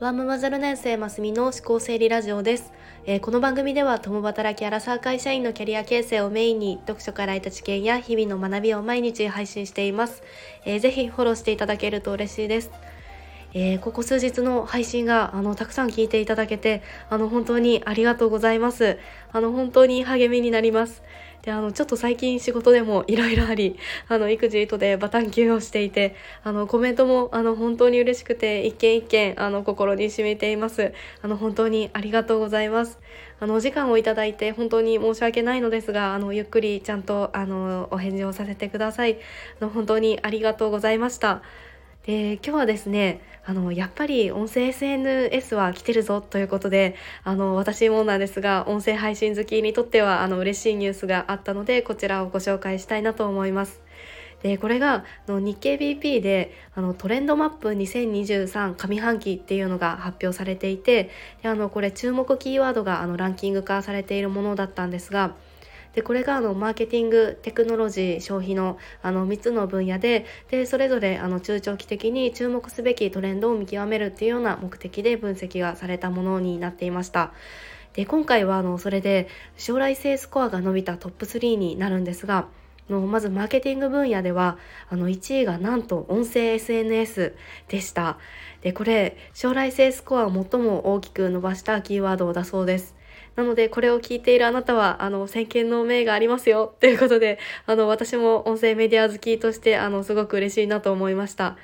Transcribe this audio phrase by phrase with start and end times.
[0.00, 2.72] ワーママザル年生ますみの思考整理ラジオです、
[3.04, 10.22] えー、この番組では共働きアラサー会社員のキャリア形成をメインに読書から得た知見や日々の学びを毎日配信しています、
[10.64, 12.70] えー、ぜひフォローしていただけると嬉しいです。
[13.52, 18.98] えー、ここ数日の配信があのたくさん聞いていただけてあの本当にありがとうございます。
[19.32, 21.02] あの本当に励みになります。
[21.42, 26.14] であのちょっと最近仕事でもいろいろありあの育児とでバタン休をしていて
[26.44, 30.92] あのコメントもあの本当に嬉しくて一件一件あの心に染みています。
[31.22, 32.98] あの本当にありがとうございます。
[33.40, 39.18] あのお時間をいただいて本当に申し訳ないのですがあのゆっくりちゃんとあのお返事をさせてください。
[39.60, 41.42] あの本当にありがとうございました。
[42.06, 53.82] で今日はですねあのやっぱり音声 SNS は来てるぞということであの私もなんですが音声配信好きにとってはあの嬉しいニュースがあったのでこちらをご紹介したいなと思います。
[54.42, 61.10] でこれがの日経 BP であのトレンドマップ2023上半期っていうのが発表されていて
[61.42, 65.34] あのこれ注目キーワードがあのランキング化されているものだったんですが
[65.94, 77.32] でこれがあのマーケティングテクノロジー消費のあの3つの分野ででそれぞれあの中長期的に注目すべきトレンドを見極めるっていうような目的で分析がされたものになっていました。
[77.92, 82.46] で今回はあのそれで将来性スコアが伸びたトップ3になるんですが
[82.90, 87.34] のまずマーケティング分野ではあの1位がなんと音声 SNS
[87.68, 88.18] でした。
[88.62, 92.94] でこれ将来性スコアを最も大きく伸ばしたキーワードだそうです。
[93.36, 96.74] なのでこれを聞いているあなたはあの先見の明がありますよ。
[96.80, 101.56] ということであの私も音声メディア好きとしてあのすごく嬉しいなと思いました。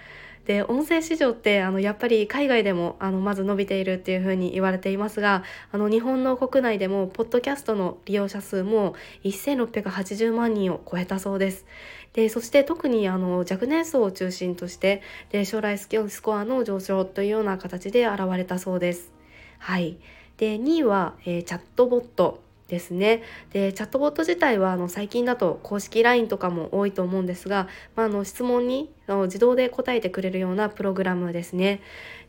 [0.47, 11.67] で音声市場ってあのやっぱり海外でもあのまず伸びているっていうふうに言われていますがあの日本の国内でもポッドキャストの利用者数も1680万人を超えたそうです。
[12.13, 19.13] でそして特にあの若年層を中心としてで将来スキスコアの上昇というような形で現れたそうです。
[19.59, 19.99] はい
[20.39, 23.23] で2位は、えー、チャットボットですね。
[23.53, 31.81] でチャットボット自体はあの最近だと公式 LINE とかも多いと思うんですが、まあ、あの質問にあの自動で答えてくれるようなプログラムですね。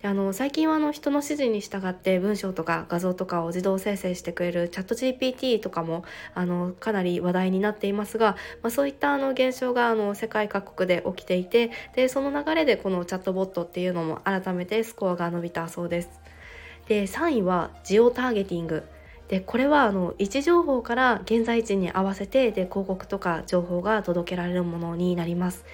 [0.01, 6.03] であの最近はあの人の指示に従って文章とか画像とかを自動生成してくれるチャット GPT とかも
[6.35, 16.09] あのかなり話題になっていますが、まあ、そういったあの現象があの世界各国で起きていてでその流れでこのチャットボットっていうのも改めてスコアが伸びたそうです。
[16.87, 18.83] で3位はジオターゲティング。
[19.27, 25.65] でこれはあの位置情報から現在地に合わせてで広告とか情報が届けられるものになります。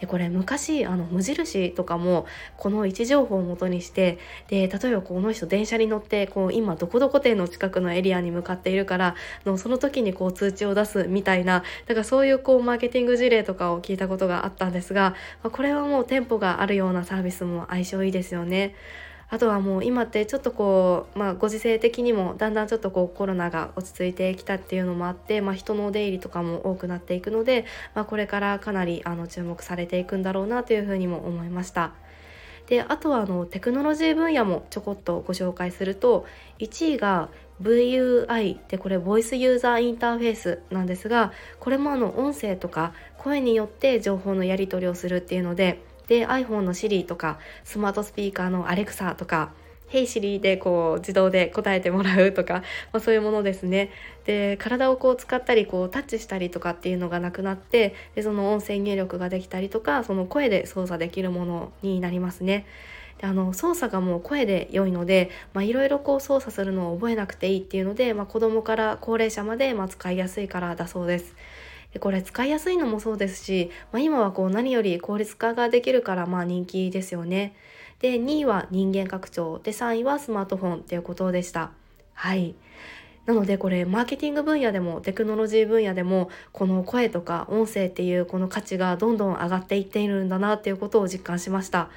[0.00, 2.26] でこれ昔あの無印とかも
[2.56, 18.74] この位置情報をもとにしてで例えばこの人電車に乗ってこう今どこどこ店の近くのエリアに向かっているからのその時にこう通知を出すみたいなだからそういうこうマーケティング事例とかを聞いたことがあったんですが、まあ、これはもう店舗があるようなサービスも相性いいですよね。
[19.30, 27.64] あとはもう今ってちょっとこう、まあ、ご時世的にもだんだんちょっとこうコロナが落ち着いてきたっていうのもあって、まあ、人の出入りとかも多くなっていくので、
[27.94, 31.92] まあ、これからかなりあの注目されていくんだろうなというふうにも思いました。
[32.66, 36.24] であとはあのテクノロジー分野もちょこっとご紹介すると
[36.60, 37.28] 1位が
[37.60, 49.52] VUI でこれボイスユーザーインターフェースなんですがこれもあの音声とか声によって情報のやり取りをするっていうのでで iPhone の Siri とかスマートスピーカーの Alexa とか
[49.88, 52.54] Hey Siri でこう自動で答えてもらうとか、
[52.92, 53.90] まあ、そういうものですね。
[54.24, 62.66] で体をこう使ったりこうタッチしたりとかっていうのがなくなってでその音声入力ができたりとかその声で操作できるものになりますね。
[63.18, 71.36] であの操作がもう声で良いのでいろいろ操作するのを覚えなくていいっていうので、まあ、子供から高齢者までま使いやすいからだそうです。
[71.98, 77.54] これ使いやすいのもそうですし、まあ、今はこう何より効率化ができるからまあ人気ですよね。
[77.98, 81.72] で2位は人間拡張で3位はスマートフォンっていうことでした。
[82.14, 82.54] はい
[83.26, 91.90] なのでこれマーケティング分野でもテクノロジー分野でもこの声とか音声っていうこの価値がどんどん上がっていっているんだなっていうことを実感しました。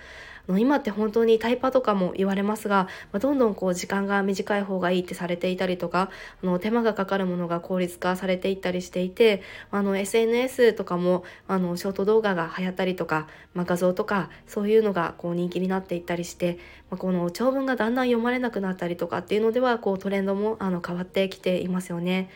[0.47, 6.09] の今って本当にタイパとかも言われますが、まあ、どんどんこう時間が短い方がいいってされていたりとか
[6.41, 9.41] あの手間がかかるものが効率化されていったりしていて
[9.71, 16.57] あの SNS とかもあのショート動画が流行ったりとか、まあ、画像とかそういうのがこう人気になっていったりして、
[16.89, 22.29] まあ、この長文がだんだん読まれなくなったりとかっていうのではこうトレンドもあの変わってきていますよね。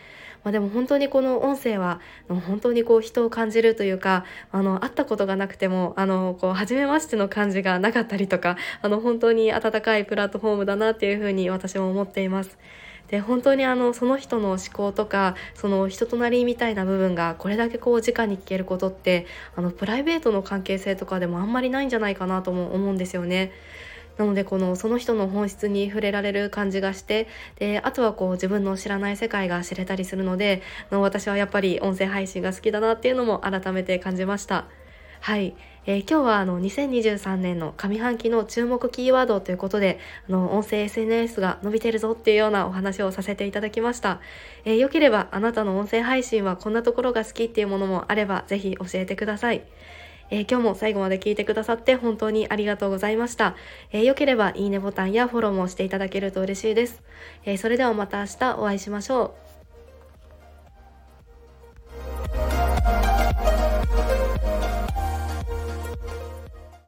[0.44, 12.58] まあ、でも本当にこの音声は本当にこう人を感じるというかあの会ったことがなくてもあのこう初めましての感じがなかったりとかあの本当に温かいプラットフォームだなっていうふうに私も思っています。
[13.08, 19.26] で本当にあのその人の思考とかその人となりみたいな部分がこれだけこう直に聞けることって
[19.56, 23.52] あのプライベートの関係性とかでもあんまりないんじゃないかなとも思うんですよね。
[24.18, 34.66] なのでこのその人の本質に触れられる感じがしてであとはこう自分の知らない世界が知れたりするのでの私はやっぱり音声配信が好きだなっていうのも改めて感じました。
[35.20, 39.98] はい、えー、今日はあの2023年の上半期の注目キーワードということで
[40.28, 44.20] あの音声 SNS が伸びてるぞっていうようなお話をさせていただきました、
[44.64, 49.64] えー、よければあなたの音声配信はこんなところが好きっていうものもあればぜひ教えてください。
[50.30, 53.56] えー、今日も最後まで聞いてくださって本当にありがとうございました。
[53.92, 57.02] えー、ければいいねボタンやフォローもしていただけると嬉しいです。
[57.44, 59.57] えー、それではまた明日お会いしましょう。